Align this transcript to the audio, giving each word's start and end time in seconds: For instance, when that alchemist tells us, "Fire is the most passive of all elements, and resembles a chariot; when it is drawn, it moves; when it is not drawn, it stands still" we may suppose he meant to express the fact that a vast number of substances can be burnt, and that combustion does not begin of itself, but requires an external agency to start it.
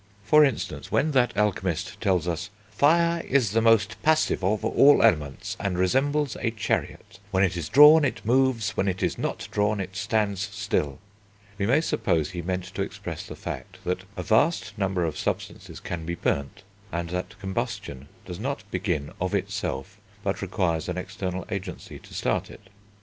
For 0.23 0.43
instance, 0.43 0.91
when 0.91 1.11
that 1.11 1.37
alchemist 1.37 2.01
tells 2.01 2.27
us, 2.27 2.49
"Fire 2.71 3.21
is 3.23 3.51
the 3.51 3.61
most 3.61 4.01
passive 4.01 4.43
of 4.43 4.65
all 4.65 5.03
elements, 5.03 5.55
and 5.59 5.77
resembles 5.77 6.35
a 6.41 6.49
chariot; 6.49 7.19
when 7.29 7.43
it 7.43 7.55
is 7.55 7.69
drawn, 7.69 8.03
it 8.03 8.25
moves; 8.25 8.71
when 8.71 8.87
it 8.87 9.03
is 9.03 9.19
not 9.19 9.47
drawn, 9.51 9.79
it 9.79 9.95
stands 9.95 10.41
still" 10.41 10.97
we 11.59 11.67
may 11.67 11.81
suppose 11.81 12.31
he 12.31 12.41
meant 12.41 12.63
to 12.73 12.81
express 12.81 13.21
the 13.27 13.35
fact 13.35 13.77
that 13.83 14.03
a 14.17 14.23
vast 14.23 14.75
number 14.75 15.05
of 15.05 15.19
substances 15.19 15.79
can 15.79 16.03
be 16.03 16.15
burnt, 16.15 16.63
and 16.91 17.11
that 17.11 17.37
combustion 17.37 18.07
does 18.25 18.39
not 18.39 18.63
begin 18.71 19.11
of 19.21 19.35
itself, 19.35 19.99
but 20.23 20.41
requires 20.41 20.89
an 20.89 20.97
external 20.97 21.45
agency 21.51 21.99
to 21.99 22.15
start 22.15 22.49
it. 22.49 22.71